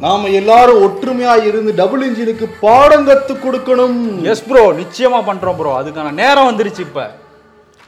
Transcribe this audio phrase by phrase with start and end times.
[0.00, 3.98] நாம எல்லாரும் ஒற்றுமையா இருந்து டபுள் இன்ஜினுக்கு பாடம் கத்து கொடுக்கணும்.
[4.32, 7.02] எஸ் ப்ரோ நிச்சயமா பண்றோம் ப்ரோ அதுக்கான நேரம் வந்துருச்சு இப்ப.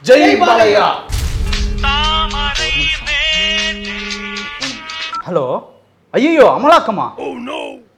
[0.03, 0.87] ஜெய் பாலையா
[5.27, 5.45] ஹலோ
[6.13, 7.05] ஐயோ அமலாக்கமா?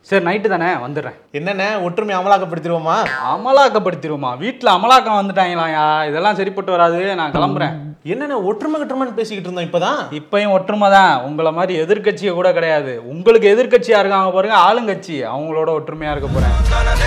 [0.08, 1.16] சரி நைட்டு தானே வந்துடுறேன்.
[1.38, 2.96] என்னண்ணே ஒற்றுமை அமலாக்கப்படுத்திடுவோமா?
[3.34, 4.32] அமலாக்கப்படுத்திடுவோமா?
[4.42, 7.74] வீட்டில் அமலாக்கம் வந்துட்டாங்களாயா இதெல்லாம் சரிப்பட்டு வராது நான் கிளம்புறேன்.
[8.12, 10.02] என்னண்ணே ஒற்றுமை கட்டுறமான்னு பேசிக்கிட்டு இருந்தோம் இப்பதான்?
[10.20, 11.24] இப்பயும் ஒற்றுமை தான்.
[11.28, 12.94] உங்களை மாதிரி எதிர்க்கட்சியை கூட கிடையாது.
[13.14, 15.16] உங்களுக்கு எதிர்க்கட்சியா இருக்காங்க பாருங்க ஆளுங்கட்சி.
[15.32, 16.56] அவங்களோட ஒற்றுமையா இருக்க போறேன்.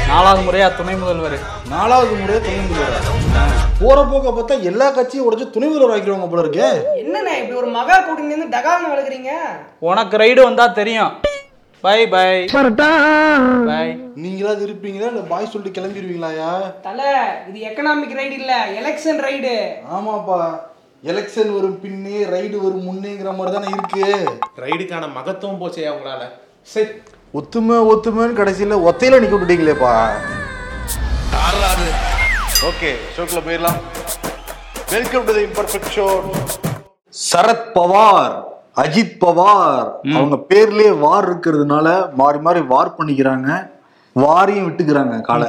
[0.09, 1.38] நாலாவது முறையா துணை முதல்வர்.
[1.74, 3.07] நாலாவது முறையா துணை முதல்வர்.
[3.83, 6.69] போற போக்க பார்த்தா எல்லா கட்சியும் உடைச்சு துணை முதல்வர் ஆக்கிடுவாங்க போல இருக்கே.
[7.05, 9.33] என்னண்ணே இப்படி ஒரு மகா கூட்டணி டகால்னு வளர்க்குறீங்க?
[9.79, 11.12] உனக்கு ரைடு வந்தா தெரியும்.
[11.82, 13.88] பை பை பை
[14.23, 15.09] நீங்களாவது இருப்பீங்களா?
[15.10, 16.48] இல்ல பாய் சொல்லிட்டு கிளம்பிடுவீங்களாயா?
[16.87, 17.10] தலை
[17.48, 19.52] இது எக்கனாமிக் ரைடு இல்ல எலெக்ஷன் ரைடு
[19.96, 20.38] ஆமாப்பா.
[21.10, 24.06] எலெக்ஷன் வரும் பின்னே ரைடு வரும் முன்னேங்கிற மாதிரி தானே இருக்கு.
[24.64, 26.24] ரைடுக்கான மகத்துவம் போச்சே அவங்களால
[26.73, 26.88] சரி
[27.38, 29.95] ஒத்துமை ஒத்துமைன்னு கடைசியில ஒத்தையில நிக்க விட்டுட்டீங்களேப்பா.
[32.70, 33.80] ஓகே ஷோக்குள்ள போயிடலாம்.
[34.96, 36.09] Welcome to the imperfect show
[37.30, 38.37] Sharad Pawar.
[38.82, 39.88] Ajit Pawar.
[40.16, 41.88] அவங்க பேர்லயே வார் இருக்கிறதுனால
[42.21, 43.48] மாறி மாறி வார் பண்ணிக்கிறாங்க.
[44.16, 45.48] வாரியும் விட்டுக்கிறாங்க காலை.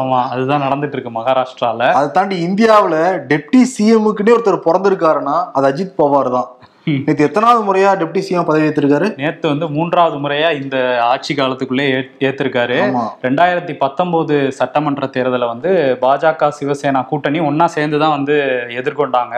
[0.00, 1.82] ஆமா அதுதான் நடந்துட்டு இருக்கு மகாராஷ்டிரால.
[1.98, 2.96] அதை தாண்டி இந்தியாவுல
[3.30, 6.48] டெப்டி சிஎம்முக்குன்னே ஒருத்தர் பிறந்திருக்காருன்னா அது அஜித் பவார் தான்.
[6.84, 12.28] நேற்று எத்தனாவது முறையா டெப்டி சிஎம் பதவி ஏற்றிருக்காரு நேத்து வந்து மூன்றாவது முறையா இந்த ஆட்சி காலத்துக்குள்ளே ஏ-
[12.28, 12.76] ஏத்திருக்காரு.
[12.86, 13.02] ஆமா.
[13.22, 18.36] ரெண்டாயிரத்தி பத்தொன்பது சட்டமன்ற தேர்தலை வந்து பாஜக சிவசேனா கூட்டணி ஒண்ணா சேர்ந்து தான் வந்து
[18.68, 19.34] எதிர்கொண்டாங்க.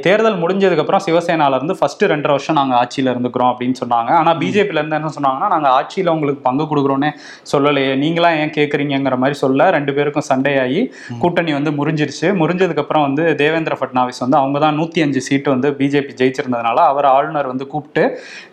[0.00, 4.10] தேர்தல் முடிஞ்சதுக்கு அப்புறம் சிவசேனால இருந்து ஃபர்ஸ்ட் ரெண்டரை வருஷம் நாங்க ஆட்சியில இருந்துக்கிறோம் அப்படின்னு சொன்னாங்க.
[4.20, 7.10] ஆனா பிஜேபில இருந்து என்ன சொன்னாங்கன்னா நாங்க ஆட்சியில உங்களுக்கு பங்கு கொடுக்குறோன்னே
[7.52, 7.96] சொல்லலையே.
[7.96, 10.80] நீங்களா ஏன் கேக்குறீங்கங்கிற மாதிரி சொல்ல ரெண்டு பேருக்கும் சண்டையாகி
[11.18, 12.06] கூட்டணி வந்து முறிஞ்சிருச்சு.
[12.22, 17.06] முறிஞ்சதுக்கு அப்புறம் வந்து தேவேந்திர ஃபட்னாவிஸ் வந்து அவங்க தான் நூத்தி அஞ்சு சீட்டு வந்து பிஜேபி ஜெயிச்சிருந்ததுனால அவர்
[17.12, 18.02] ஆளுநர் வந்து கூப்பிட்டு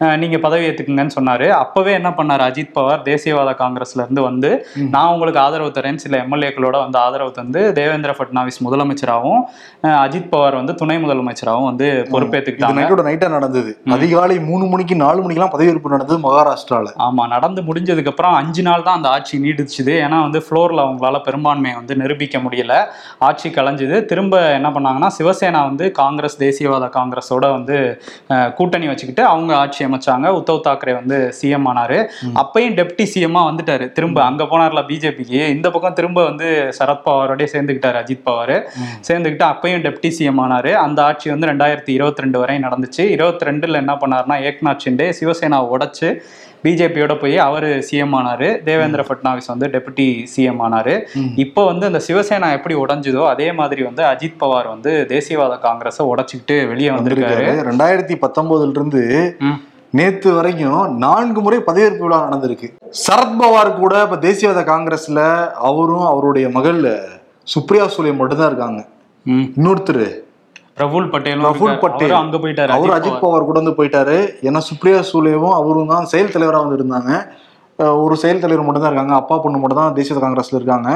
[0.02, 1.48] அஹ், நீங்க பதவி ஏத்துக்குங்கன்னு சொன்னாரு.
[1.62, 2.44] அப்பவே என்ன பண்ணாரு?
[2.48, 4.50] அஜித் பவார் தேசியவாத காங்கிரஸ்ல இருந்து வந்து
[4.94, 9.42] நான் உங்களுக்கு ஆதரவு தரேன் சில எம்எல்ஏக்களோட வந்து ஆதரவு தந்து தேவேந்திர ஃபட்னாவிஸ் முதலமைச்சராகவும்
[10.04, 13.72] அஜித் பவார் வந்து துணை முதலமைச்சராகவும் வந்து பொறுப்பேற்றுக்கிட்டாங்க நைட்டோட நைட்டா நடந்தது.
[13.96, 16.88] அதிகாலை மூணு மணிக்கு நாலு மணிக்கெல்லாம் பதவியேற்பு நடந்தது மகாராஷ்டிரால.
[17.06, 19.94] ஆமா நடந்து முடிஞ்சதுக்கு அப்புறம் அஞ்சு நாள் தான் அந்த ஆட்சி நீடிச்சுது.
[20.06, 22.74] ஏன்னா வந்து ஃப்ளோர்ல அவங்களால பெரும்பான்மையை வந்து நிரூபிக்க முடியல.
[23.28, 23.78] ஆட்சி கலைஞ்சுது.
[24.10, 24.28] திரும்ப
[24.58, 27.76] என்ன பண்ணாங்கன்னா சிவசேனா வந்து காங்கிரஸ் தேசியவாத காங்கிரஸோட வந்து
[28.56, 30.28] கூட்டணி வச்சுக்கிட்டு அவங்க ஆட்சி அமைச்சாங்க.
[30.40, 31.98] உத்தவ் தாக்கரே வந்து சிஎம் ஆனாரு.
[32.36, 33.92] அப்பயும் டெப்டி சிஎம்மா வந்துட்டாரு.
[33.92, 38.56] திரும்ப அங்க போனார்ல பிஜேபிக்கு இந்த பக்கம் திரும்ப வந்து சரத்பவாரோடய சேர்ந்துக்கிட்டாரு அஜித் பவார்.
[39.08, 40.72] சேர்ந்துக்கிட்டு அப்பயும் டெப்டி சிஎம் ஆனாரு.
[40.74, 43.02] அந்த ஆட்சி வந்து ரெண்டாயிரத்தி இருபத்தி ரெண்டு வரை நடந்துச்சு.
[43.02, 46.10] இருபத்தி ரெண்டுல என்ன பண்ணாருன்னா ஏக்நாத் ஷிண்டே சிவசேனாவை உடைச்சு
[46.64, 48.48] பிஜேபியோட போய் அவர் சிஎம் ஆனாரு.
[48.68, 50.96] தேவேந்திர ஃபட்னாவிஸ் வந்து டெபுட்டி சிஎம் ஆனாரு.
[51.44, 56.58] இப்போ வந்து அந்த சிவசேனா எப்படி உடைஞ்சுதோ அதே மாதிரி வந்து அஜித் பவார் வந்து தேசியவாத காங்கிரஸை உடைச்சிக்கிட்டு
[56.72, 57.48] வெளியே வந்திருக்காரு.
[57.70, 59.04] ரெண்டாயிரத்தி பத்தொன்பதுல இருந்து.
[59.98, 62.68] நேத்து வரைக்கும் நான்கு முறை பதவியேற்பு விழா நடந்திருக்கு.
[63.06, 65.22] சரத்பவார் கூட இப்ப தேசியவாத காங்கிரஸ்ல
[65.70, 66.82] அவரும் அவருடைய மகள்
[67.54, 68.82] சுப்ரியா சூலே மட்டும்தான் இருக்காங்க.
[69.26, 70.06] இன்னொருத்தர்
[71.14, 71.84] பட்டேலும் பிரபுல் இருக்காரு.
[71.86, 72.14] பட்டேல்.
[72.24, 72.72] அங்க போயிட்டாரு.
[72.76, 73.48] அவர் அஜித் பவார்.
[73.50, 74.18] கூட வந்து போயிட்டாரு.
[74.50, 77.12] ஏன்னா சுப்ரியா சூலேவும் அவரும் தான் செயல் தலைவராக வந்து இருந்தாங்க.
[78.04, 79.16] ஒரு செயல் தலைவர் மட்டும் தான் இருக்காங்க.
[79.22, 80.90] அப்பா பொண்ணு மட்டும் தான் தேசிய காங்கிரஸ்ல இருக்காங்க.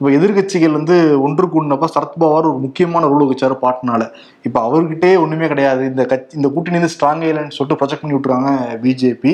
[0.00, 0.94] இப்போ எதிர்க்கட்சிகள் வந்து
[1.24, 4.02] ஒன்று கூடினப்ப சரத்பவார் ஒரு முக்கியமான ரோல் வச்சாரு பாட்னால.
[4.46, 5.82] இப்போ அவர்கிட்டே ஒண்ணுமே கிடையாது.
[5.90, 8.52] இந்த கட்சி இந்த கூட்டணி வந்து ஸ்ட்ராங் இல்லைன்னு சொல்லிட்டு ப்ரொஜெக்ட் பண்ணி விட்டுருக்காங்க
[8.84, 9.32] பிஜேபி.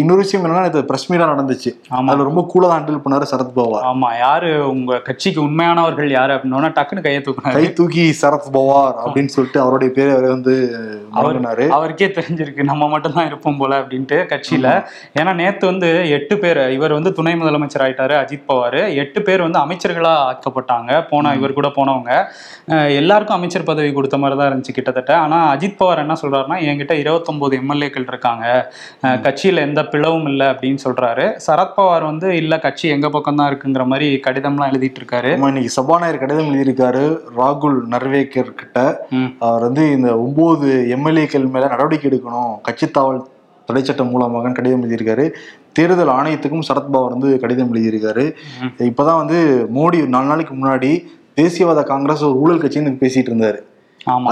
[0.00, 1.72] இன்னொரு விஷயம் என்னன்னா இது பிரஸ் மீடா நடந்துச்சு.
[1.96, 2.06] ஆமா.
[2.12, 7.04] அதுல ரொம்ப கூலா தான் ஹேண்டில் பண்ணாரு சரத்பவார் ஆமா யாரு உங்க கட்சிக்கு உண்மையானவர்கள் யாரு அப்படின்னா டக்குன்னு
[7.08, 7.56] கையை தூக்குனாரு.
[7.58, 10.54] கை தூக்கி சரத் பவார் அப்படின்னு சொல்லிட்டு அவருடைய பேரை அவரை வந்து
[11.18, 14.66] வழங்கினாரு அவருக்கே தெரிஞ்சிருக்கு நம்ம மட்டும் தான் இருப்போம் போல அப்படின்ட்டு கட்சியில.
[15.20, 15.88] ஏன்னா நேத்து வந்து
[16.18, 18.80] எட்டு பேர் இவர் வந்து துணை முதலமைச்சர் ஆயிட்டாரு அஜித் பவார்.
[19.04, 22.10] எட்டு பேர் வந்து அமைச்சர்களா ஆக்கப்பட்டாங்க போன இவர் கூட போனவங்க.
[23.00, 25.12] எல்லாருக்கும் அமைச்சர் பதவி கொடுத்த மாதிரி தான் இருந்துச்சு கிட்டத்தட்ட.
[25.24, 28.44] ஆனா அஜித் பவார் என்ன சொல்றாருன்னா என்கிட்ட இருபத்தொன்பது எம்எல்ஏக்கள் இருக்காங்க.
[29.26, 31.26] கட்சியில எந்த பிளவும் இல்லை அப்படின்னு சொல்றாரு.
[31.46, 35.32] சரத்பவார் வந்து இல்ல கட்சி எங்க பக்கம் தான் இருக்குங்கிற மாதிரி கடிதம்லாம் எழுதிட்டு இருக்காரு.
[35.50, 37.04] இன்னைக்கு சபாநாயகர் கடிதம் எழுதியிருக்காரு
[37.40, 38.78] ராகுல் நர்வேக்கர் கிட்ட.
[39.48, 43.22] அவர் வந்து இந்த ஒன்பது எம்எல்ஏக்கள் மேல நடவடிக்கை எடுக்கணும் கட்சி தாவல்
[43.68, 45.24] தடை சட்டம் மூலமாக கடிதம் எழுதியிருக்காரு.
[45.78, 48.24] தேர்தல் ஆணையத்துக்கும் சரத்பவார் வந்து கடிதம் எழுதியிருக்காரு.
[48.90, 49.40] இப்பதான் வந்து
[49.76, 50.92] மோடி நாலு நாளைக்கு முன்னாடி
[51.40, 53.60] தேசியவாத காங்கிரஸ் ஒரு ஊழல் கட்சின்னு பேசிட்டு இருந்தாரு.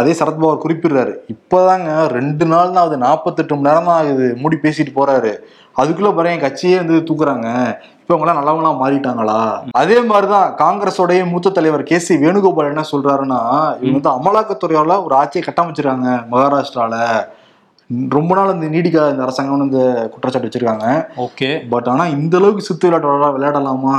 [0.01, 1.13] அதே சரத்பவார் குறிப்பிடுறாரு.
[1.35, 5.33] இப்பதாங்க ரெண்டு நாள் தான் ஆகுது நாற்பத்தெட்டு மணி நேரம் தான் ஆகுது மோடி பேசிட்டு போறாரு.
[5.81, 7.49] அதுக்குள்ள பாரு என் கட்சியே வந்து தூக்குறாங்க.
[8.01, 9.41] இப்ப அவங்க எல்லாம் நல்லவங்களா மாறிட்டாங்களா?
[9.83, 13.41] அதே மாதிரிதான் காங்கிரஸோடைய மூத்த தலைவர் கே சி வேணுகோபால் என்ன சொல்றாருன்னா
[13.83, 16.97] இவங்க வந்து அமலாக்கத்துறையால ஒரு ஆட்சியை கட்டமைச்சிருக்காங்க மகாராஷ்டிரால.
[17.91, 20.87] ரொம்ப நாள் இந்த நீடிக்காத இந்த அரசாங்கம் இந்த குற்றச்சாட்டு வச்சிருக்காங்க.
[21.17, 21.69] ஓகே.
[21.69, 23.95] பட் ஆனா இந்த அளவுக்கு சித்து விளையாட்டு விளையாட- விளையாடலாமா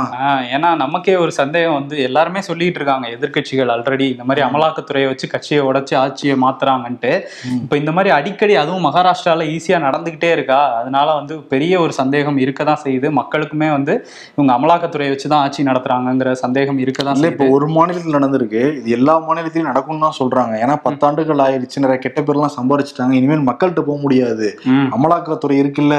[0.54, 5.64] ஏன்னா நமக்கே ஒரு சந்தேகம் வந்து எல்லாருமே சொல்லிட்டு இருக்காங்க எதிர்க்கட்சிகள் ஆல்ரெடி இந்த மாதிரி அமலாக்கத்துறையை வச்சு கட்சியை
[5.64, 7.20] உடைச்சு ஆட்சியை மாத்துறாங்கன்ட்டு.
[7.62, 10.74] இப்போ இந்த மாதிரி அடிக்கடி அதுவும் மகாராஷ்டிரால ஈஸியா நடந்துகிட்டே இருக்கா?
[10.76, 13.10] அதனால வந்து பெரிய ஒரு சந்தேகம் இருக்க தான் செய்யுது.
[13.10, 18.14] மக்களுக்குமே வந்து இவங்க அமலாக்கத்துறையை வச்சு தான் ஆட்சி நடத்துறாங்கங்கிற சந்தேகம் இருக்க தான் இல்ல இப்போ ஒரு மாநிலத்தில்
[18.14, 18.76] நடந்திருக்கு.
[18.76, 20.54] இது எல்லா மாநிலத்திலும் நடக்கும்னு தான் சொல்றாங்க.
[20.64, 23.12] ஏன்னா பத்தாண்டுகள் ஆயிடுச்சு நிறைய கெட்ட பேர்லாம் சம்பாரிச்சிட்டாங்க.
[23.12, 24.48] இனிமேல் மக்கள்கிட்ட போக முடியாது.
[24.94, 25.96] அமலாக்கத்துறை இருக்குல்ல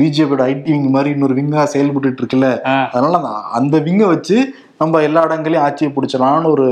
[0.00, 2.48] பிஜேபியோட ஐடி விங் மாதிரி இன்னொரு விங்கா செயல்பட்டு இருக்குல்ல.
[2.92, 3.18] அதனால
[3.58, 4.36] அந்த விங்கை வச்சு
[4.78, 6.66] நம்ம எல்லா இடங்களையும் ஆட்சியை பிடிச்சலாம்னு ஒரு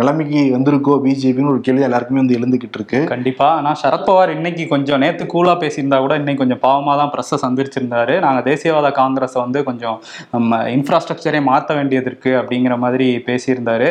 [0.00, 3.00] நிலைமைக்கு வந்திருக்கோ பிஜேபின்னு ஒரு கேள்வி எல்லாருக்குமே வந்து எழுந்துகிட்டு இருக்கு.
[3.12, 3.48] கண்டிப்பா.
[3.58, 8.14] ஆனா சரத்பவார் இன்னைக்கு கொஞ்சம் நேத்து கூலா பேசியிருந்தா கூட இன்னைக்கு கொஞ்சம் பாவமா தான் பிரஸ்ஸை சந்திச்சிருந்தாரு.
[8.26, 9.96] நாங்க தேசியவாத காங்கிரஸை வந்து கொஞ்சம்
[10.34, 13.88] நம்ம இன்ஃப்ராஸ்ட்ரக்சரே மாற்ற வேண்டியது இருக்கு அப்படிங்கிற மாதிரி பேசியிருந்தாரு.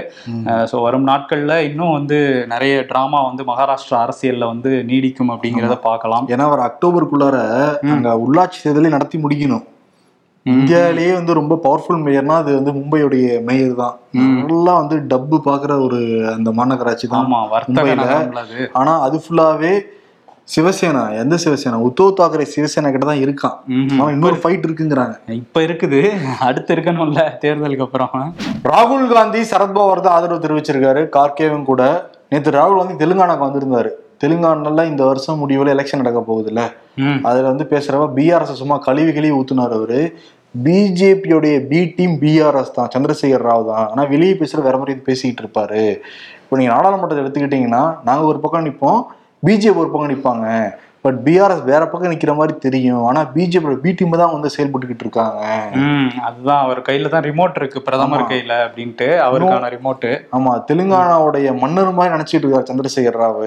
[0.71, 2.19] ஸோ வரும் நாட்கள்ல இன்னும் வந்து
[2.53, 6.27] நிறைய டிராமா வந்து மகாராஷ்டிரா அரசியல்ல வந்து நீடிக்கும் அப்படிங்கிறத பார்க்கலாம்.
[6.35, 7.37] ஏன்னா அவர் அக்டோபருக்குள்ளார
[7.95, 9.65] அங்க உள்ளாட்சி தேர்தலை நடத்தி முடிக்கணும்.
[10.55, 13.95] இந்தியாவிலேயே வந்து ரொம்ப பவர்ஃபுல் மேயர்னா அது வந்து மும்பையுடைய மேயர் தான்.
[14.41, 15.99] நல்லா வந்து டப்பு பாக்குற ஒரு
[16.35, 17.31] அந்த மாநகராட்சி தான்
[18.43, 18.67] அது.
[18.81, 19.73] ஆனா அது ஃபுல்லாவே
[20.53, 21.79] சிவசேனா எந்த சிவசேனா?
[21.87, 23.57] உத்தவ் தாக்கரே சிவசேனா கிட்ட தான் இருக்கான்.
[24.13, 25.15] இன்னொரு ஃபைட் இருக்குங்கிறாங்க.
[25.41, 25.99] இப்ப இருக்குது.
[26.47, 28.13] அடுத்து இருக்கணும்ல தேர்தலுக்கு அப்புறம்.
[28.71, 31.03] ராகுல் காந்தி சரத்பவார் தான் ஆதரவு தெரிவிச்சிருக்காரு.
[31.17, 31.83] கார்கேவும் கூட.
[32.31, 33.91] நேத்து ராகுல் காந்தி தெலுங்கானாக்கு வந்திருந்தாரு.
[34.23, 36.61] தெலுங்கானால இந்த வருஷம் முடிவுல எலெக்ஷன் நடக்க போகுதுல்ல.
[37.29, 39.99] அதுல வந்து பேசுறப்ப பிஆர்எஸ் சும்மா கழுவி கழுவி ஊத்துனாரு அவரு.
[40.55, 43.87] பிஜேபியோடைய பி டீம் பிஆர்எஸ் தான் சந்திரசேகர் ராவ் தான்.
[43.91, 45.83] ஆனால் வெளியே பேசுகிற வேற மாதிரி பேசிக்கிட்டு இருப்பாரு.
[46.43, 49.01] இப்போ நீங்கள் நாடாளுமன்றத்தை எடுத்துக்கிட்டீங்கன்னா நாங்கள் ஒரு பக்கம் நிற்போம்
[49.47, 50.47] பிஜேபி ஒரு பக்கம் நிற்பாங்க
[51.05, 53.03] பட் பிஆர்எஸ் வேற பக்கம் நிக்கிற மாதிரி தெரியும்.
[53.09, 55.41] ஆனா பிஜேபியோட பி டீம் தான் வந்து செயல்பட்டுக்கிட்டு இருக்காங்க.
[56.27, 56.61] அதுதான்.
[56.65, 57.79] அவர் கையில தான் ரிமோட் இருக்கு.
[57.87, 63.39] பிரதமர் கையில அப்படின்ட்டு அவருக்கான ரிமோட்டு ஆமா தெலுங்கானாவுடைய மன்னர் மாதிரி நினைச்சிட்டு இருக்காரு சந்திரசேகர் ராவ்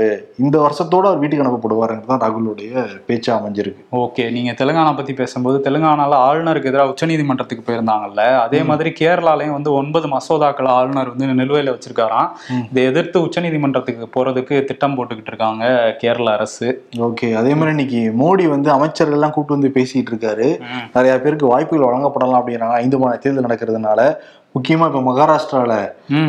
[0.45, 3.83] இந்த வருஷத்தோட அவர் வீட்டுக்கு அனுப்பப்படுவாருங்கிறது தான் ராகுலுடைய பேச்சா அமைஞ்சிருக்கு.
[4.05, 10.09] ஓகே நீங்க தெலுங்கானா பத்தி பேசும்போது தெலுங்கானால ஆளுநருக்கு எதிராக உச்சநீதிமன்றத்துக்கு போயிருந்தாங்கல்ல அதே மாதிரி கேரளாலையும் வந்து ஒன்பது
[10.15, 12.29] மசோதாக்களை ஆளுநர் வந்து நிலுவையில வச்சிருக்காராம்.
[12.73, 15.65] இதை எதிர்த்து உச்சநீதிமன்றத்துக்கு போறதுக்கு திட்டம் போட்டுக்கிட்டு இருக்காங்க
[16.03, 16.69] கேரள அரசு.
[17.09, 20.49] ஓகே அதே மாதிரி இன்னைக்கு மோடி வந்து அமைச்சர்கள் எல்லாம் கூட்டு வந்து பேசிட்டு இருக்காரு.
[20.95, 24.01] நிறைய பேருக்கு வாய்ப்புகள் வழங்கப்படலாம் அப்படிங்கிறாங்க ஐந்து மாநில தேர்தல் நடக்கிறதுனால
[24.55, 25.75] முக்கியமா இப்ப மகாராஷ்டிரால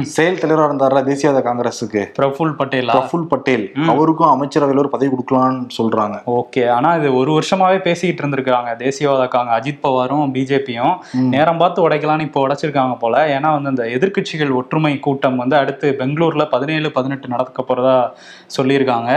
[0.02, 2.02] செயல் தலைவரா இருந்தார்ல தேசியவாத காங்கிரஸுக்கு?
[2.20, 2.94] பிரஃபுல் பட்டேலா?
[2.96, 3.66] பிரஃபுல் பட்டேல்.
[3.88, 6.18] அவருக்கும் அமைச்சரவையில் ஒரு பதவி கொடுக்கலாம்னு சொல்றாங்க.
[6.38, 6.70] ஓகே.
[6.70, 10.96] ஆனா இது ஒரு வருஷமாவே பேசிக்கிட்டு இருந்திருக்காங்க தேசியவாத காங்க அஜித் பவாரும் பிஜேபியும்.
[11.34, 13.40] நேரம் பார்த்து உடைக்கலாம்னு இப்போ உடைச்சிருக்காங்க போல.
[13.40, 17.98] ஏன்னா வந்து அந்த எதிர்க்கட்சிகள் ஒற்றுமை கூட்டம் வந்து அடுத்து பெங்களூர்ல பதினேழு பதினெட்டு நடக்க போறதா
[18.58, 19.12] சொல்லியிருக்காங்க.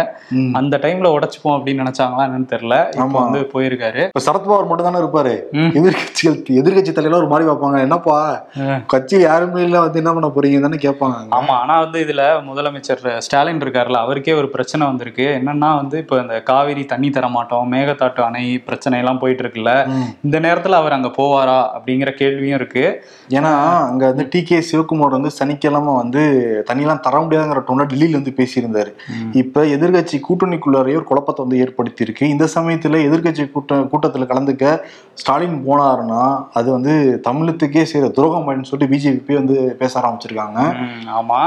[0.52, 2.76] அந்த டைம்ல உடைச்சுப்போம் அப்படின்னு நினைச்சாங்களா என்னன்னு தெரியல.
[2.98, 3.24] இப்போ ஆமா.
[3.24, 4.02] வந்து போயிருக்காரு.
[4.10, 5.34] இப்ப சரத்பவார் மட்டும் தானே இருப்பாரு.
[5.78, 7.80] எதிர்கட்சிகள் எதிர்கட்சி தலைவர் ஒரு மாதிரி பார்ப்பாங்க.
[7.80, 8.18] என்னப்பா?
[8.96, 8.98] ம்.
[8.98, 11.16] கட்சியில் யாருமே இல்ல வந்து என்ன பண்ண போறீங்க தானே கேட்பாங்க.
[11.36, 15.26] ஆமா ஆனா வந்து இதுல முதலமைச்சர் ஸ்டாலின் இருக்காருல்ல அவருக்கே ஒரு பிரச்சனை வந்திருக்கு.
[15.38, 19.72] என்னன்னா வந்து இப்போ இந்த காவிரி தண்ணி தர மாட்டோம் மேகதாட்டு அணை பிரச்சனை எல்லாம் போயிட்டு இருக்குல்ல.
[20.24, 22.84] இந்த நேரத்துல அவர் அங்க போவாரா அப்படிங்கிற கேள்வியும் இருக்கு.
[23.30, 23.52] ஏன்னா
[23.86, 26.22] அங்க வந்து டி கே சிவகுமார் வந்து சனிக்கிழமை வந்து
[26.68, 28.90] தண்ணியெல்லாம் தர முடியாதுங்கிற டோன்ல டெல்லியில வந்து பேசியிருந்தாரு.
[29.34, 34.64] இப்ப எதிர்கட்சி கூட்டணிக்குள்ளாரையே ஒரு குழப்பத்தை வந்து ஏற்படுத்தி இருக்கு இந்த சமயத்துல எதிர்கட்சி கூட்ட கூட்டத்துல கலந்துக்க
[35.14, 36.22] ஸ்டாலின் போனாருன்னா
[36.52, 36.92] அது வந்து
[37.28, 40.60] தமிழத்துக்கே செய்யற துரோகம் அப்படின்னு சொல்லிட்டு பிஜேபி வந்து பேச ஆரம்பிச்சிருக்காங்க.
[41.18, 41.40] ஆமா.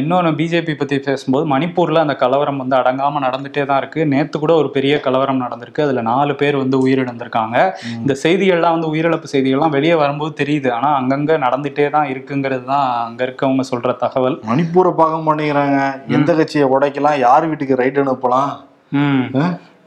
[0.00, 4.00] இன்னொன்னு பிஜேபி பத்தி பேசும்போது மணிப்பூர்ல அந்த கலவரம் வந்து அடங்காம நடந்துட்டே தான் இருக்கு.
[4.12, 5.84] நேத்து கூட ஒரு பெரிய கலவரம் நடந்திருக்கு.
[5.86, 7.56] அதுல நாலு பேர் வந்து உயிரிழந்திருக்காங்க.
[8.00, 10.70] இந்த செய்திகள்லாம் வந்து உயிரிழப்பு செய்திகள்லாம் வெளியே வரும்போது தெரியுது.
[10.78, 14.38] ஆனா அங்கங்க நடந்துட்டே தான் இருக்குங்கிறது தான் அங்க இருக்கவங்க சொல்ற தகவல்.
[14.50, 15.80] மணிப்பூரை பார்க்க மாட்டேங்கிறாங்க.
[16.18, 17.18] எந்த கட்சியை உடைக்கலாம்?
[17.26, 18.52] யார் வீட்டுக்கு ரைட் அனுப்பலாம்?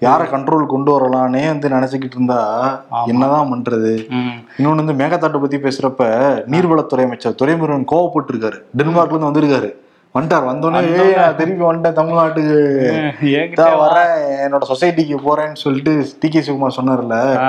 [0.04, 2.40] யாரை கண்ட்ரோல் கொண்டு வரலாம்னே வந்து நினைச்சுக்கிட்டு இருந்தா
[3.06, 3.92] என்னதான் பண்றது?
[4.58, 6.02] இன்னொன்னு வந்து மேகதாட்டை பத்தி பேசுறப்ப
[6.52, 9.70] நீர்வளத்துறை அமைச்சர் துரைமுருகன் கோவப்பட்டு இருக்காரு டென்மார்க்ல இருந்து வந்திருக்காரு.
[10.14, 10.48] வந்துட்டார்.
[10.48, 12.58] வந்தோடனே "ஏய், நான் திருப்பி வந்துட்டேன் தமிழ்நாட்டுக்கு.
[13.84, 14.16] வரேன்.
[14.46, 16.30] என்னோட சொசைட்டிக்கு போறேன்னு சொல்லிட்டு டி.
[16.30, 16.40] கே.
[16.40, 17.40] சிவகுமார் சொன்னார்ல.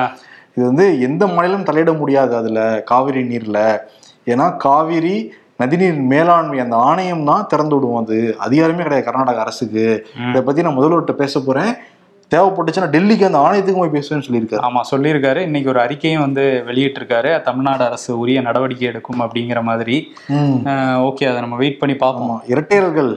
[0.54, 3.78] இது வந்து எந்த மாநிலம் தலையிட முடியாது அதுல காவிரி நீர்ல.
[4.26, 5.32] ஏன்னா காவிரி
[5.62, 8.36] நதிநீர் மேலாண்மை அந்த ஆணையம் தான் திறந்து விடுவோம் அது.
[8.40, 10.06] அதிகாரமே கிடையாது கர்நாடக அரசுக்கு.
[10.28, 11.74] இதை பத்தி நான் முதல்வர்கிட்ட பேச போறேன்.
[12.34, 14.62] தேவைப்பட்டுச்சுன்னா டெல்லிக்கு அந்த ஆணையத்துக்கும் போய் பேசுவேன்னு சொல்லியிருக்காரு.
[14.68, 15.40] ஆமா சொல்லியிருக்காரு.
[15.48, 17.30] இன்னைக்கு ஒரு அறிக்கையும் வந்து வெளியிட்டிருக்காரு.
[17.48, 19.96] தமிழ்நாடு அரசு உரிய நடவடிக்கை எடுக்கும் அப்படிங்கிற மாதிரி.
[21.08, 22.40] ஓகே அதை நம்ம வெயிட் பண்ணி பார்ப்போம்.
[22.54, 23.10] இரட்டையர்கள்.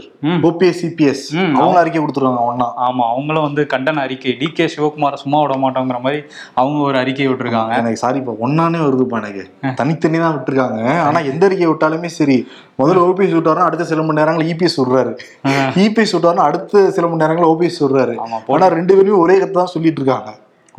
[0.50, 1.26] OPS CBS.
[1.60, 4.34] அவங்க அறிக்கை கொடுத்துருவாங்க ஒன்னா ஆமா அவங்களும் வந்து கண்டன அறிக்கை.
[4.42, 6.22] டி கே சிவகுமார் சும்மா விட மாட்டோங்கிற மாதிரி
[6.62, 7.74] அவங்க ஒரு அறிக்கை விட்டுருக்காங்க.
[7.82, 9.46] எனக்கு சாரி இப்ப ஒன்னானே வருதுப்பா எனக்கு.
[9.82, 10.82] தனித்தனி தான் விட்டுருக்காங்க.
[11.08, 12.38] ஆனா எந்த அறிக்கை விட்டாலுமே சரி
[12.80, 15.12] முதல்ல ஓபிஎஸ் விட்டாருன்னா அடுத்த சில மணி நேரங்கள் இபிஎஸ் விடுறாரு.
[15.86, 18.16] இபிஎஸ் விட்டாருன்னா அடுத்த சில மணி நேரங்கள் ஓபிஎஸ் விடுறாரு.
[18.26, 20.32] ஆமா, ஆனா ரெண்டு பேருமே ஒரே கருத்து தான் சொல்லிட்டு இருக்காங்க.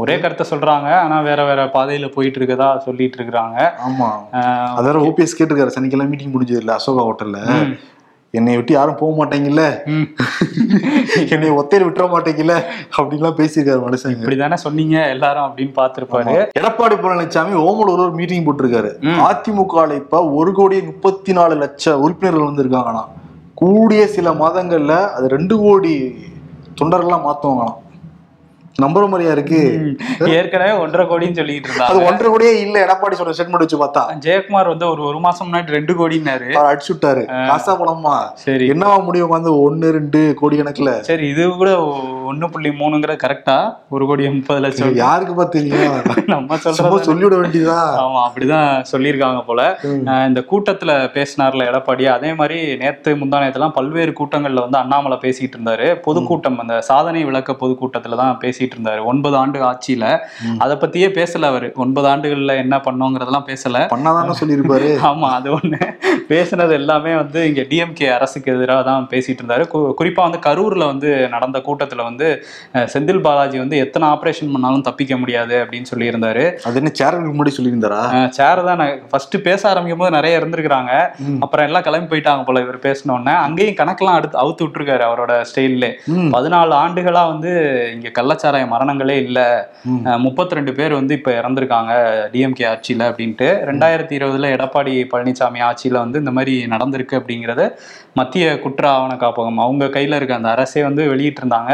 [0.02, 3.56] ஒரே கருத்தை சொல்றாங்க ஆனா வேற வேற பாதையில போயிட்டு இருக்கதா சொல்லிட்டு இருக்கிறாங்க.
[3.86, 4.08] ஆமா.
[4.78, 7.40] அதாவது ஓபிஎஸ் கேட்டிருக்காரு சனிக்கிழமை மீட்டிங் முடிஞ்சது இல்ல அசோகா ஹோட்டல்ல
[8.30, 9.62] என்னை விட்டு யாரும் போக மாட்டீங்கல்ல.
[11.34, 12.54] என்னை ஒத்தையில விட்டுற மாட்டீங்கல்ல?
[12.96, 14.24] அப்படின்லாம் பேசியிருக்காரு மனுஷங்க.
[14.24, 16.34] இப்படிதானே சொன்னீங்க எல்லாரும் அப்படின்னு பார்த்திருப்பாரு.
[16.60, 18.90] எடப்பாடி பழனிசாமி ஓமலூர் ஒரு மீட்டிங் போட்டிருக்காரு.
[19.28, 23.10] அதிமுக இப்ப ஒரு கோடி முப்பத்தி நாலு லட்சம் உறுப்பினர்கள் வந்திருக்காங்களாம்.
[23.54, 25.94] கூடிய சில மாதங்கள்ல அது ரெண்டு கோடி
[26.80, 27.78] தொண்டர்கள்லாம் மாத்துவாங்களாம்.
[28.78, 29.60] நம்புற மாதிரியா இருக்கு?
[30.34, 32.76] ஏற்கனவே ஒன்றரை கோடின்னு சொல்லிட்டு அது இருந்தாங்க ஒன்றரை கோடியே இல்ல.
[32.86, 34.02] எடப்பாடி சொன்ன ஸ்டேட்மெண்ட் வச்சு பார்த்தா.
[34.24, 36.48] ஜெயக்குமார் வந்து ஒரு ஒரு மாசம் முன்னாடி ரெண்டு கோடின்னாரு.
[36.58, 37.22] அவர் அடிச்சு விட்டாரு.
[37.50, 38.12] காசா பணமா?
[38.44, 38.66] சரி.
[38.74, 40.92] என்னவா முடியும் வந்து ஒன்னு ரெண்டு கோடி கணக்குல?
[41.08, 41.72] சரி இது கூட
[42.30, 43.56] ஒண்ணு புள்ளி மூணுங்கிறது கரெக்டா
[43.96, 44.94] ஒரு கோடி முப்பது லட்சம்.
[45.02, 45.96] யாருக்கு பா தெரியும்?
[46.34, 47.80] நம்ம சொல்றது சொல்லிவிட வேண்டியதா?
[48.04, 49.60] ஆமா அப்படிதான் சொல்லியிருக்காங்க போல.
[50.30, 52.06] இந்த கூட்டத்துல பேசினார்ல எடப்பாடி.
[52.16, 55.88] அதே மாதிரி நேத்து முந்தா நேத்துலாம் பல்வேறு கூட்டங்கள்ல வந்து அண்ணாமலை பேசிட்டு இருந்தாரு.
[56.06, 60.04] பொதுக்கூட்டம் அந்த சாதனை விளக்க பொதுக்கூட்டத்துல தான் பேசிட்டு இருந்தாரு ஒன்பது ஆண்டு ஆட்சியில.
[60.58, 61.72] அதை பத்தியே பேசல அவரு.
[61.76, 63.86] ஒன்பது ஆண்டுகள்ல என்ன பண்ணோங்கிறதெல்லாம் பேசல.
[63.94, 64.88] பண்ணாதானே சொல்லியிருப்பாரு.
[65.10, 65.80] ஆமா அது ஒண்ணு.
[66.28, 69.64] பேசுனது எல்லாமே வந்து இங்க டிஎம்கே அரசுக்கு எதிராக தான் பேசிட்டு இருந்தாரு
[69.98, 72.26] குறிப்பா வந்து கரூர்ல வந்து நடந்த கூட்டத்துல வந்து
[72.94, 76.44] செந்தில் பாலாஜி வந்து எத்தனை ஆபரேஷன் பண்ணாலும் தப்பிக்க முடியாது அப்படின்னு சொல்லியிருந்தாரு.
[76.64, 78.00] அது என்ன சேரலுக்கு முன்னாடி சொல்லியிருந்தாரா?
[78.30, 78.82] சேர் தான்.
[79.10, 80.92] ஃபர்ஸ்ட் பேச ஆரம்பிக்கும் போது நிறைய இருந்திருக்கிறாங்க.
[81.40, 83.34] அப்புறம் எல்லாம் கிளம்பி போயிட்டாங்க போல இவர் பேசின உடனே.
[83.46, 85.86] அங்கேயும் கணக்கெல்லாம் அடுத்து அவுத்து விட்டுருக்காரு அவரோட ஸ்டைல்ல.
[86.34, 87.50] பதினாலு ஆண்டுகளா வந்து
[87.94, 88.08] இங்க
[88.58, 89.40] கள்ளச்சாராய மரணங்களே இல்ல.
[90.18, 91.92] முப்பத்தி ரெண்டு பேர் வந்து இப்ப இறந்திருக்காங்க
[92.32, 93.48] டிஎம்கே ஆட்சியில அப்படின்ட்டு.
[93.70, 97.62] ரெண்டாயிரத்தி இருபதுல எடப்பாடி பழனிசாமி ஆட்சியில வந்து இந்த மாதிரி நடந்திருக்கு அப்படிங்கறத
[98.12, 101.72] மத்திய குற்ற ஆவண காப்பகம் அவங்க கையில இருக்க அந்த அரசே வந்து வெளியிட்டு இருந்தாங்க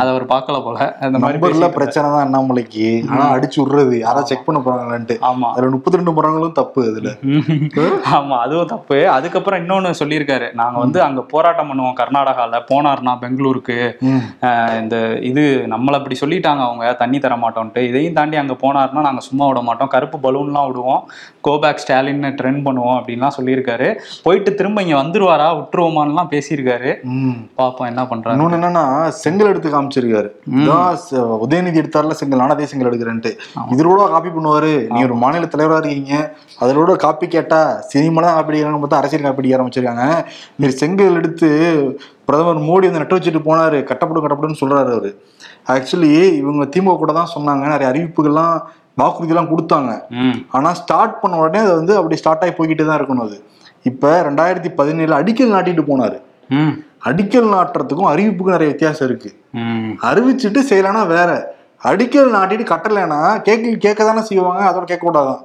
[0.00, 0.78] அதை அவர் பார்க்கல போல.
[1.06, 1.38] அந்த மாதிரி
[1.76, 2.86] பிரச்சனை தான் அண்ணாமலைக்கு.
[3.12, 3.94] ஆனா அடிச்சு விடுறது.
[3.98, 5.16] யாரா செக் பண்ண போறாங்களான்ட்டு.
[5.30, 5.48] ஆமா.
[5.54, 7.10] அதுல முப்பத்தி ரெண்டு மரங்களும் தப்பு அதுல.
[8.16, 8.98] ஆமா அதுவும் தப்பு.
[9.16, 10.48] அதுக்கப்புறம் இன்னொன்னு சொல்லியிருக்காரு.
[10.54, 12.60] நாங்க வந்து அங்க போராட்டம் பண்ணுவோம் கர்நாடகால.
[12.70, 13.78] போனார்னா பெங்களூருக்கு.
[14.82, 14.96] இந்த
[15.30, 15.42] இது
[15.74, 19.88] நம்மள அப்படி சொல்லிட்டாங்க அவங்க தண்ணி தர மாட்டோம்ட்டு இதையும் தாண்டி அங்க போனார்னா நாங்க சும்மா விட மாட்டோம்.
[19.88, 21.02] கருப்பு பலூன்லாம் விடுவோம்.
[21.48, 23.94] கோபேக் ஸ்டாலின்னு ட்ரெண்ட் பண்ணுவோம் அப்படின்லாம் சொல்லியிருக்காரு.
[24.22, 25.48] போயிட்டு திரும்ப இங்க வந்துருவாரா?
[25.58, 27.02] விட்டுருவோமான்லாம் பேசியிருக்காரு.
[27.02, 27.36] ம்.
[27.58, 28.36] பாப்போம் என்ன பண்றாரு.
[28.36, 30.30] இன்னொன்னு என்னன்னா செங்கல் எடுத்து காமிச்சிருக்காரு.
[31.46, 32.38] உதயநிதி எடுத்தாருல செங்கல்.
[32.38, 33.32] நானே அதே செங்கல் எடுக்கிறேன்ட்டு.
[33.70, 34.90] இதோட காப்பி பண்ணுவாரு.
[34.90, 36.34] நீ ஒரு மாநில தலைவரா இருக்கீங்க.
[36.60, 40.24] அதோட காப்பி கேட்டா சினிமாலாம் காப்பி அடிக்கிறாங்க பார்த்தா அரசியல் காப்பி அடிக்க ஆரம்பிச்சிருக்காங்க.
[40.56, 41.48] நீ செங்கல் எடுத்து
[42.24, 43.78] பிரதமர் மோடி வந்து நட்டு வச்சுட்டு போனாரு.
[43.90, 45.10] கட்டப்படும் கட்டப்படுன்னு சொல்றாரு அவரு.
[45.68, 47.66] ஆக்சுவலி இவங்க திமுக கூட தான் சொன்னாங்க.
[47.66, 48.58] நிறைய அறிவிப்புகள்லாம்
[49.00, 50.00] வாக்குறுதிலாம் கொடுத்தாங்க.
[50.10, 50.34] ம்.
[50.50, 53.44] ஆனா ஸ்டார்ட் பண்ண உடனே அது வந்து அப்படி ஸ்டார்ட் ஆகி போய்கிட்டே தான் இருக்கணும் அது.
[53.82, 56.18] இப்ப ரெண்டாயிரத்தி பதினேழு அடிக்கல் நாட்டிட்டு போனாரு.
[57.04, 59.30] அடிக்கல் நாட்டுறதுக்கும் அறிவிப்புக்கும் நிறைய வித்தியாசம் இருக்கு.
[60.02, 61.54] அறிவிச்சுட்டு செய்யலாம்னா வேற.
[61.84, 65.40] அடிக்கல் நாட்டிட்டு கட்டலைன்னா கேட்க கேட்க தானே செய்வாங்க அதோட கேட்க கூடாதான்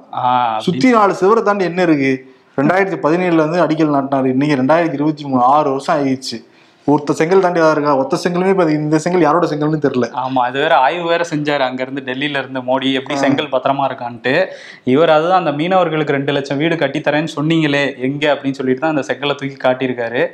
[0.58, 2.26] சுத்தி நாலு சிவரை தாண்டி என்ன இருக்கு?
[2.56, 4.24] ரெண்டாயிரத்தி பதினேழுல இருந்து அடிக்கல் நாட்டினாரு.
[4.24, 6.44] இன்னைக்கு ரெண்டாயிரத்தி இருபத்தி மூணு ஆறு வருஷம் ஆயிடுச்சு.
[6.86, 7.96] ஒருத்த செங்கல் தாண்டி இருக்கா?
[7.96, 10.06] ஒத்த செங்கலுமே இப்ப இந்த செங்கல் யாரோட செங்கல்னு தெரியல.
[10.22, 11.58] ஆமா அது வேற ஆய்வு வேற செஞ்சாரு.
[11.58, 14.46] அங்க இருந்து டெல்லியில இருந்து மோடி எப்படி செங்கல் பத்திரமா இருக்கான்ட்டு.
[14.84, 19.34] இவர் அதுதான் அந்த மீனவர்களுக்கு ரெண்டு லட்சம் வீடு கட்டித்தரேன்னு சொன்னீங்களே எங்க அப்படின்னு சொல்லிட்டு தான் அந்த செங்கலை
[19.34, 20.24] தூக்கி காட்டியிருக்காரு.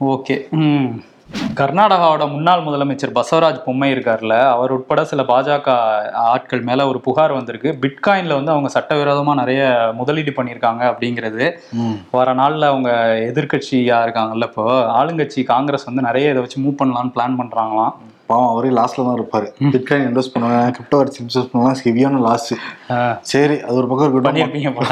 [0.00, 0.50] ஓகே.
[0.50, 1.02] ம்.
[1.58, 5.74] கர்நாடகாவோட முன்னாள் முதலமைச்சர் பசவராஜ் பொம்மை இருக்கார்ல அவர் உட்பட சில பாஜக
[6.32, 7.70] ஆட்கள் மேல ஒரு புகார் வந்திருக்கு.
[7.82, 9.62] பிட்காயின்ல வந்து அவங்க சட்டவிரோதமா நிறைய
[9.94, 11.46] முதலீடு பண்ணியிருக்காங்க அப்படிங்கிறது.
[12.10, 12.90] வர நாள்ல அவங்க
[13.30, 14.66] எதிர்க்கட்சியா இருக்காங்கல்ல இப்போ
[15.00, 17.94] ஆளுங்கட்சி காங்கிரஸ் வந்து நிறைய இதை வச்சு மூவ் பண்ணலாம்னு பிளான் பண்றாங்களாம்.
[18.30, 19.46] பாவம் அவரே லாஸ்ட்ல தான் இருப்பாரு.
[19.74, 22.50] பிட்காயின் இன்வெஸ்ட் பண்ணுவாங்க கிரிப்டோ கரன்சி இன்வெஸ்ட் பண்ணலாம் ஹெவியான லாஸ்
[23.32, 24.28] சரி அது ஒரு பக்கம் இருக்கட்டும்.
[24.30, 24.88] பண்ணியிருப்பீங்க போல.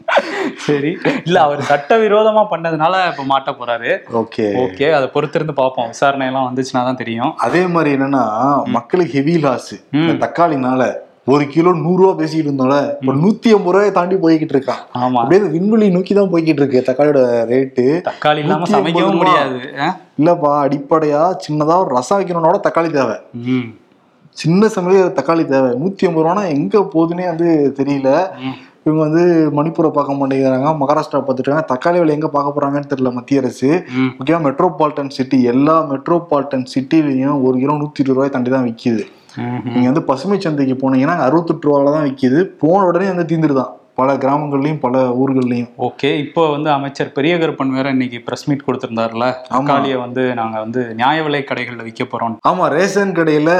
[0.66, 0.90] சரி.
[1.26, 3.90] இல்ல அவர் சட்டவிரோதமா பண்ணதுனால இப்ப மாட்ட போறாரு.
[4.20, 4.46] ஓகே.
[4.64, 5.88] ஓகே அதை பொறுத்திருந்து பார்ப்போம்.
[5.94, 7.32] விசாரணை எல்லாம் வந்துச்சுன்னா தான் தெரியும்.
[7.46, 8.24] அதே மாதிரி என்னன்னா
[8.76, 9.72] மக்களுக்கு ஹெவி லாஸ்
[10.24, 10.82] தக்காளினால
[11.26, 14.80] ஒரு கிலோ நூறு ரூபா பேசிக்கிட்டு இருந்தோம்ல இப்ப நூத்தி ஐம்பது ரூபாய் தாண்டி போய்கிட்டு இருக்கான்.
[14.98, 15.20] ஆமா.
[15.20, 19.20] அப்படியே விண்வெளி நோக்கி தான் போய்கிட்டு இருக்கு தக்காளியோட ரேட்டு தக்காளி இல்லாம 180 சமைக்கவும்.
[19.20, 19.56] முடியாது?
[20.18, 23.16] இல்லப்பா அடிப்படையா சின்னதா ஒரு ரசம் வைக்கணும்னோட தக்காளி தேவை.
[24.36, 25.72] சின்ன சமையல் தக்காளி தேவை.
[25.80, 28.10] நூத்தி ஐம்பது ரூபானா எங்க போகுதுன்னே வந்து தெரியல.
[28.86, 33.68] இவங்க வந்து மணிப்பூரை பார்க்க மாட்டேங்கிறாங்க மகாராஷ்டிரா பார்த்துட்டாங்க தக்காளி விலை எங்க பார்க்க போறாங்கன்னு தெரியல மத்திய அரசு.
[33.96, 34.10] ம்.
[34.18, 39.04] முக்கியமா மெட்ரோபாலிட்டன் சிட்டி எல்லா மெட்ரோபாலிட்டன் சிட்டிலையும் ஒரு கிலோ நூத்தி இருபது ரூபாய் தாண்டி தான் விக்குது.
[39.64, 43.72] நீங்கள் வந்து பசுமை சந்தைக்கு போனீங்கன்னா அறுபத்தெட்டு ரூபால தான் விற்கிது போன உடனே வந்து தீந்துருதான்.
[43.98, 45.68] பல கிராமங்கள்லயும் பல ஊர்கள்லயும்.
[45.86, 49.26] ஓகே இப்போ வந்து அமைச்சர் பெரிய கருப்பன் வேற இன்னைக்கு பிரஸ் மீட் கொடுத்திருந்தாருல.
[49.50, 53.50] தக்காளியை வந்து நாங்க வந்து நியாய விலை கடைகள்ல விற்க போறோம் ஆமா ரேஷன் கடையில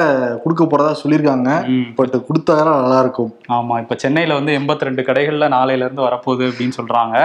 [0.44, 1.50] கொடுக்க போறதா சொல்லியிருக்காங்க.
[1.98, 6.78] பட் கொடுத்தாதான் நல்லா இருக்கும் ஆமா இப்ப சென்னையில வந்து எண்பத்தி ரெண்டு கடைகள்ல நாளையில இருந்து வரப்போகுது அப்படின்னு
[6.78, 7.16] சொல்றாங்க.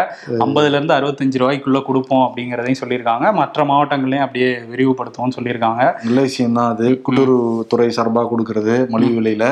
[0.47, 3.25] ஐம்பதுல இருந்து அறுபத்தஞ்சு ரூபாய்க்குள்ள கொடுப்போம் அப்படிங்கறதையும் சொல்லியிருக்காங்க.
[3.41, 5.83] மற்ற மாவட்டங்களையும் அப்படியே விரிவுபடுத்துவோம்னு சொல்லியிருக்காங்க.
[6.07, 9.47] நல்ல விஷயம் தான் அது கூட்டுறவுத்துறை சார்பாக கொடுக்கறது மலிவு விலையில.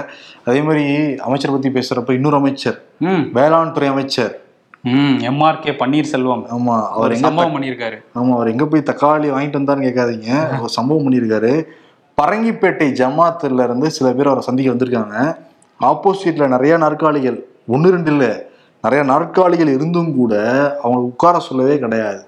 [0.49, 0.85] அதே மாதிரி
[1.29, 2.79] அமைச்சர் பத்தி பேசுறப்ப இன்னொரு அமைச்சர்
[3.37, 4.33] வேளாண் துறை அமைச்சர்.
[5.29, 6.43] எம்ஆர்கே பன்னீர்செல்வம்.
[6.55, 7.97] ஆமா அவர் எங்க சம்பவம் பண்ணியிருக்காரு.
[8.19, 10.29] ஆமா அவர் எங்க போய் தக்காளி வாங்கிட்டு வந்தாருன்னு கேட்காதீங்க.
[10.61, 11.51] ஒரு சம்பவம் பண்ணியிருக்காரு.
[12.17, 15.15] பரங்கிப்பேட்டை ஜமாத்துல இருந்து சில பேர் அவரை சந்திக்க வந்திருக்காங்க.
[15.79, 17.37] ஆப்போசிட்ல நிறைய நாற்காலிகள்
[17.73, 18.25] ஒன்று ரெண்டு இல்ல
[18.83, 20.33] நிறைய நாற்காலிகள் இருந்தும் கூட
[20.83, 22.21] அவங்க உட்கார சொல்லவே கிடையாது.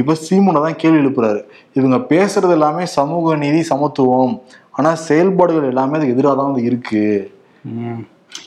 [0.00, 1.40] இப்ப சீமுனை தான் கேள்வி எழுப்புறாரு.
[1.78, 4.34] இவங்க பேசுறது எல்லாமே சமூக நீதி சமத்துவம்.
[4.70, 7.04] ஆனா செயல்பாடுகள் எல்லாமே அதுக்கு எதிராக தான் வந்து இருக்கு.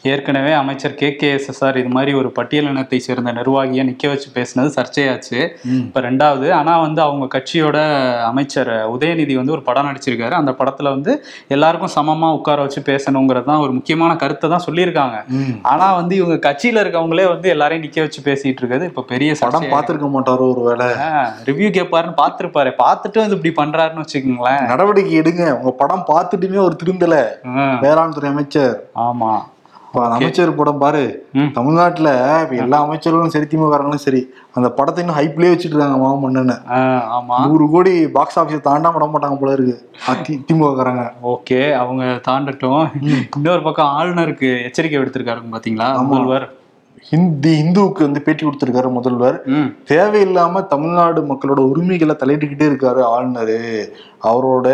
[0.06, 4.30] ஏற்கனவே அமைச்சர் K K S S R இது மாதிரி ஒரு பட்டியலினத்தை சேர்ந்த நிர்வாகியை நிக்க வச்சு
[4.38, 5.40] பேசினது சர்ச்சையாச்சு.
[5.88, 7.78] இப்ப ரெண்டாவது ஆனா வந்து அவங்க கட்சியோட
[8.30, 10.32] அமைச்சர் உதயநிதி வந்து ஒரு படம் நடிச்சிருக்காரு.
[10.32, 11.14] அந்த படத்துல வந்து
[11.48, 15.20] எல்லாருக்கும் சமமா உட்கார வச்சு பேசணுங்கிறது தான் ஒரு முக்கியமான கருத்தை தான் சொல்லியிருக்காங்க.
[15.74, 20.10] ஆனா வந்து இவங்க கட்சியில இருக்கவங்களே வந்து எல்லாரையும் நிக்க வச்சு பேசிட்டு இருக்கிறது இப்ப பெரிய படம் பார்த்திருக்க
[20.18, 20.90] மாட்டாரோ ஒரு வேலை
[21.52, 22.74] ரிவ்யூ கேட்பாருன்னு பார்த்திருப்பாரு.
[22.84, 24.68] பார்த்துட்டு வந்து இப்படி பண்றாருன்னு வச்சுக்கோங்களேன்.
[24.74, 25.46] நடவடிக்கை எடுங்க.
[25.60, 27.16] உங்க படம் பார்த்துட்டுமே ஒரு திருந்தல.
[27.86, 28.76] வேளாண் துறை அமைச்சர்.
[29.08, 29.32] ஆமா.
[29.94, 31.28] அமைச்சர் படம் பாரு.
[31.54, 32.10] தமிழ்நாட்டுல
[32.52, 36.72] எல்லா அமைச்சர்களும் சரி திமுககாரங்களும் சரி அந்த படத்தை இன்னும் ஹைப்லயே வச்சுட்டு இருக்காங்க மாமன்னன்னு.
[36.72, 36.80] ஆ,
[37.18, 37.48] ஆமா.
[37.48, 39.90] நூறு கோடி பாக்ஸ் ஆபீஸ் தாண்டாம விட மாட்டாங்க போல இருக்கு.
[40.08, 42.90] அதி திமுககாரங்க ஓகே அவங்க தாண்டட்டும்.
[43.36, 46.04] இன்னொரு பக்கம் ஆளுநருக்கு எச்சரிக்கை விடுத்திருக்காரு பாத்தீங்களா.
[46.04, 46.54] முதல்வர்?
[47.10, 49.42] ஹிந்தி இந்துவுக்கு வந்து பேட்டி கொடுத்திருக்காரு முதல்வர்.
[49.88, 53.86] தேவையில்லாம தமிழ்நாடு மக்களோட உரிமைகளை தலையிட்டுக்கிட்டே இருக்காரு ஆளுநரு.
[54.24, 54.68] அவரோட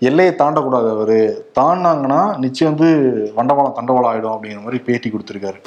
[0.00, 1.48] எல்லையை தாண்டக்கூடாது அவரு.
[1.58, 2.90] தாண்டாங்கன்னா நிச்சயம் வந்து
[3.36, 5.58] வண்டவாளம் தண்டவாளம் ஆயிடும் அப்படிங்கிற மாதிரி பேட்டி கொடுத்திருக்காரு.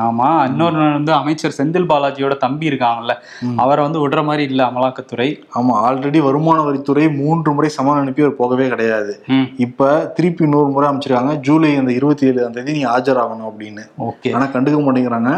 [0.00, 0.46] ஆமா.
[0.46, 3.14] இன்னொரு வந்து அமைச்சர் செந்தில் பாலாஜியோட தம்பி இருக்காங்கல்ல
[3.56, 5.28] அவரை வந்து விடுற மாதிரி இல்ல அமலாக்கத்துறை.
[5.54, 9.24] ஆமா ஆல்ரெடி வருமான வரித்துறை மூன்று முறை சமன் அனுப்பி அவர் போகவே கிடையாது.
[9.56, 11.34] இப்ப திருப்பி இன்னொரு முறை அமைச்சிருக்காங்க.
[11.34, 13.84] ஜூலை அந்த இருபத்தி ஏழு அந்த தேதி நீ ஆஜராகணும் அப்படின்னு.
[13.98, 14.34] ஓகே.
[14.34, 15.32] ஆனா கண்டுக்க மாட்டேங்கிறாங்க.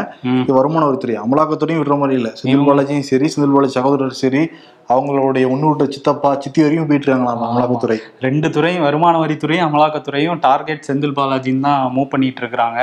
[0.47, 1.15] வருமான வரித்துறை.
[1.25, 2.33] அமலாக்கத்துறையும் விடுற மாதிரி இல்ல.
[2.43, 4.49] செந்தில் பாலாஜியும் சரி செந்தில் பாலாஜி சகோதரர் சரி
[4.89, 7.97] அவங்களுடைய விட்ட சித்தப்பா சித்தி வரையும் போயிட்டு இருக்காங்களா அமலாக்கத்துறை.
[8.19, 12.79] ரெண்டு துறையும் வருமான வரித்துறையும் அமலாக்கத்துறையும் டார்கெட் செந்தில் பாலாஜின்னு தான் மூவ் பண்ணிட்டு இருக்கிறாங்க.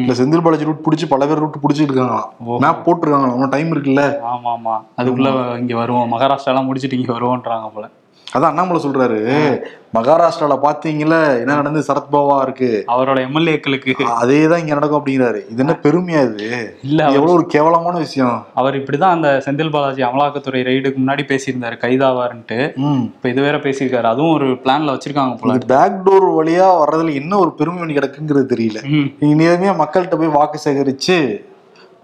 [0.00, 4.02] இல்ல செந்தில் பாலாஜி ரூட் பிடிச்சி பல பேர் ரூட் பிடிச்சிட்டு இருக்காங்களாம் மேப் போட்டிருக்காங்களா இன்னும் டைம் இருக்குல்ல?
[4.32, 5.30] ஆமா ஆமா அதுக்குள்ள
[5.62, 6.10] இங்க வருவோம்.
[6.14, 7.86] மகாராஷ்டிராலாம் முடிச்சிட்டு இங்க வருவோன்றாங்க போல.
[8.34, 9.20] அதான் அண்ணாமலை சொல்றாரு.
[9.96, 12.84] மகாராஷ்டிரால பாத்தீங்கல்ல என்ன நடந்து சரத்பவா இருக்கு.
[12.94, 13.94] அவரோட எம்எல்ஏக்களுக்கு.
[14.22, 16.50] அதே தான் இங்க நடக்கும் அப்படிங்கிறாரு இது என்ன பெருமையா இது?
[16.82, 18.36] இல்ல எவ்வளவு ஒரு கேவலமான விஷயம்.
[18.54, 22.76] அவர் இப்படிதான் அந்த செந்தில் பாலாஜி அமலாக்கத்துறை ரைடுக்கு முன்னாடி பேசியிருந்தாரு கைதாவாருன்ட்டு.
[22.76, 23.02] ம்.
[23.16, 24.10] இப்ப இது வேற பேசியிருக்காரு.
[24.14, 28.80] அதுவும் ஒரு பிளான்ல வச்சிருக்காங்க போல பேக் டோர் வழியா வர்றதுல என்ன ஒரு பெருமை ஒண்ணு கிடக்குங்கிறது தெரியல.
[29.20, 31.18] நீங்க நேர்மையா மக்கள்கிட்ட போய் வாக்கு சேகரிச்சு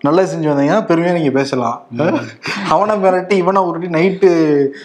[0.00, 1.76] நல்லது செஞ்சு வந்தீங்கன்னா பெருமையா நீங்க பேசலாம்.
[2.68, 4.30] அவனை மிரட்டி இவனை உருட்டி நைட்டு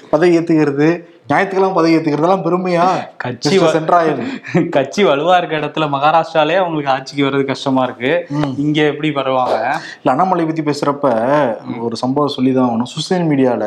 [0.09, 0.87] பதவி ஏத்துக்கிறது
[1.31, 2.85] ஞாயிற்றுக்கிழமை பதவி ஏத்துக்கிறதெல்லாம் பெருமையா?
[3.17, 4.21] கட்சி சென்ட்ராயல்
[4.75, 8.11] கட்சி வலுவா இருக்க இடத்துல மகாராஷ்டிராலே அவங்களுக்கு ஆட்சிக்கு வர்றது கஷ்டமா இருக்கு.
[8.57, 9.57] இங்க எப்படி வருவாங்க?
[9.99, 11.09] இல்ல அண்ணாமலை பத்தி பேசுறப்ப
[11.79, 12.91] ஒரு சம்பவம் சொல்லிதான் ஆகணும்.
[12.95, 13.65] சோசியல் மீடியால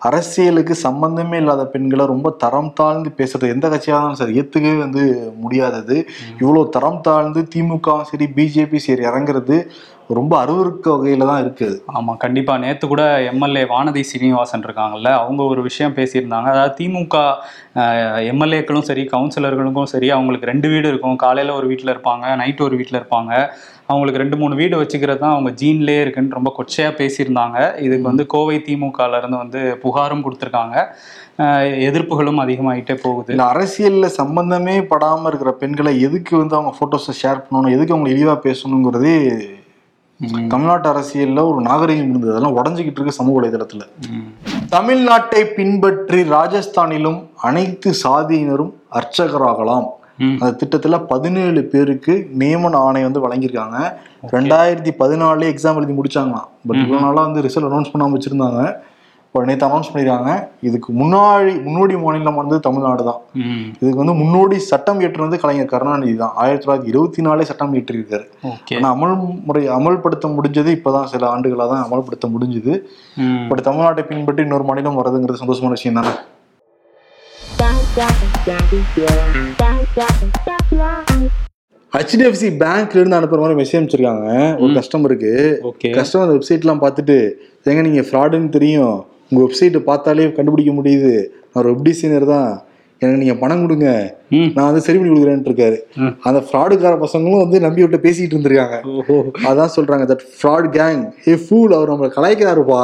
[0.00, 3.52] அரசியலுக்கு சம்பந்தமே இல்லாத பெண்களை ரொம்ப தரம் தாழ்ந்து பேசுறது.
[3.54, 5.02] எந்த கட்சியாக இருந்தாலும் சரி ஏத்துக்கவே வந்து
[5.36, 5.96] முடியாதது.
[6.40, 9.58] இவ்வளவு தரம் தாழ்ந்து திமுகவும் சரி பிஜேபி சரி இறங்குறது.
[10.18, 12.54] ரொம்ப அருவருக்க வகையில தான் இருக்குது ஆமா கண்டிப்பா.
[12.64, 16.48] நேத்து கூட எம்எல்ஏ வானதி சீனிவாசன் இருக்காங்கல்ல அவங்க ஒரு விஷயம் பேசியிருந்தாங்க.
[16.54, 17.16] அதாவது திமுக
[18.32, 21.16] எம்எல்ஏக்களும் சரி கவுன்சிலர்களுக்கும் சரி அவங்களுக்கு ரெண்டு வீடு இருக்கும்.
[21.24, 23.32] காலையில ஒரு வீட்டில் இருப்பாங்க நைட்டு ஒரு வீட்டில் இருப்பாங்க.
[23.90, 27.58] அவங்களுக்கு ரெண்டு மூணு வீடு வச்சுக்கிறது தான் அவங்க ஜீன்லேயே இருக்குன்னு ரொம்ப கொச்சையா பேசியிருந்தாங்க.
[27.86, 30.76] இதுக்கு வந்து கோவை திமுகல இருந்து வந்து புகாரும் கொடுத்துருக்காங்க.
[31.88, 33.30] எதிர்ப்புகளும் அதிகமாயிட்டே போகுது.
[33.34, 37.74] இல்ல அரசியல்ல சம்பந்தமே படாம இருக்கிற பெண்களை எதுக்கு வந்து அவங்க போட்டோஸை ஷேர் பண்ணணும்?
[37.76, 39.18] எதுக்கு அவங்க இழிவா பேசணுங்கிறதே.
[40.48, 42.34] தமிழ்நாட்டு அரசியல்ல ஒரு நாகரிகம் இருந்தது.
[42.34, 43.80] அதெல்லாம் உடஞ்சிக்கிட்டு இருக்கு சமூக வலைதளத்துல.
[44.70, 49.88] தமிழ்நாட்டை பின்பற்றி ராஜஸ்தானிலும் அனைத்து சாதியினரும் அர்ச்சகராகலாம்.
[50.40, 53.92] அந்த திட்டத்துல பதினேழு பேருக்கு நியமன ஆணை வந்து வழங்கியிருக்காங்க.
[54.30, 56.48] ரெண்டாயிரத்தி பதினாலே எக்ஸாம் எழுதி முடிச்சாங்களாம்.
[56.66, 58.74] பட் இவ்வளவு நாளா வந்து ரிசல்ட் அனௌன்ஸ் பண்ணாம வச்சிருந்தாங்க.
[59.32, 60.30] இப்போ நேற்று அனௌன்ஸ் பண்ணிருக்காங்க.
[60.68, 63.20] இதுக்கு முன்னாடி முன்னோடி மாநிலம் வந்து தமிழ்நாடு தான்.
[63.80, 66.34] இதுக்கு வந்து முன்னோடி சட்டம் இயற்றுனது கலைஞர் கருணாநிதி தான்.
[66.42, 68.74] ஆயிரத்தி தொள்ளாயிரத்தி இருபத்தி நாலே சட்டம் இயற்றியிருக்காரு ஓகே.
[68.78, 69.14] ஆனா அமல்
[69.46, 72.74] முறை அமல்படுத்த முடிஞ்சது இப்பதான் சில ஆண்டுகளா தான் அமல்படுத்த முடிஞ்சுது.
[73.50, 76.12] பட் தமிழ்நாட்டை பின்பற்றி இன்னொரு மாநிலம் வர்றதுங்கிறது சந்தோஷமான விஷயம் தானே?
[81.92, 84.28] ஹெச்டிஎஃப்சி பேங்க்ல இருந்து அனுப்புற மாதிரி மெசேஜ் அனுப்பிச்சிருக்காங்க.
[84.64, 85.32] ஒரு கஸ்டமருக்கு
[85.96, 87.16] கஸ்டமர் வெப்சைட்லாம் பார்த்துட்டு
[87.70, 89.00] ஏங்க நீங்க ஃப்ராடுன்னு தெரியும்.
[89.32, 91.14] உங்க வெப்சைட்டை பார்த்தாலே கண்டுபிடிக்க முடியுது.
[91.50, 92.50] நான் ஒரு வெப் டிசைனர் தான்.
[93.02, 93.88] எனக்கு நீங்க பணம் கொடுங்க.
[94.56, 95.78] நான் வந்து சரி பண்ணி கொடுக்குறேன்னு இருக்காரு.
[96.28, 98.76] அந்த ஃப்ராடுக்கார பசங்களும் வந்து நம்பி விட்டு பேசிட்டு இருந்திருக்காங்க.
[99.50, 102.82] அதான் சொல்றாங்க that fraud gang a fool அவர் நம்மளை கலாய்க்கிறாருப்பா.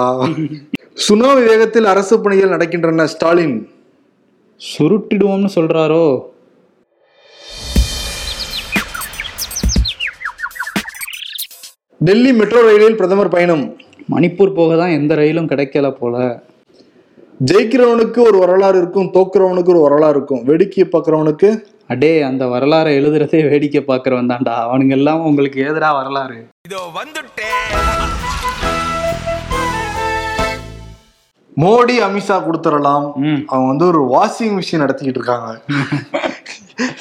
[1.06, 3.56] சுனாமி வேகத்தில் அரசு பணிகள் நடக்கின்றன ஸ்டாலின்.
[4.60, 6.04] சுருட்டிடுவோம்னு சொல்றாரோ?
[12.08, 13.64] டெல்லி மெட்ரோ ரயிலில் பிரதமர் பயணம்.
[14.12, 16.16] மணிப்பூர் போக தான் எந்த ரயிலும் கிடைக்கல போல.
[17.48, 20.42] ஜெயிக்கிறவனுக்கு ஒரு வரலாறு இருக்கும் தோக்குறவனுக்கு ஒரு வரலாறு இருக்கும்.
[20.48, 21.48] வேடிக்கையை பார்க்குறவனுக்கு?
[21.92, 24.54] அடே அந்த வரலாறை எழுதுறதே வேடிக்கை பார்க்கறவன் தான்டா.
[24.66, 26.38] அவனுங்க எல்லாம் உங்களுக்கு ஏதுடா வரலாறு?
[31.62, 33.06] மோடி அமித்ஷா கொடுத்துடலாம்.
[33.52, 35.48] அவங்க வந்து ஒரு வாஷிங் மிஷின் நடத்திக்கிட்டு இருக்காங்க.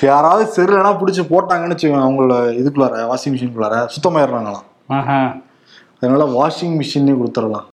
[0.10, 4.66] யாராவது சரியில்லைனா பிடிச்சி போட்டாங்கன்னு வச்சுக்கோங்க அவங்கள இதுக்குள்ளார வாஷிங் மிஷினுக்குள்ளார சுத்தமாயிடுறாங்களாம்.
[5.00, 5.20] ஆஹா.
[6.00, 7.66] அதனால் வாஷிங் மிஷினே கொடுத்துடலாம்.